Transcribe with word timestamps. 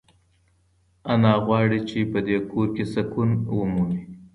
انا 1.11 1.33
غواړي 1.45 1.79
چې 1.89 1.99
په 2.11 2.19
دې 2.27 2.37
کور 2.49 2.67
کې 2.75 2.85
سکون 2.93 3.29
ومومي. 3.55 4.01